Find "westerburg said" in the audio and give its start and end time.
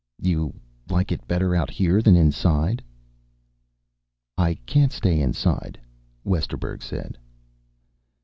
6.23-7.19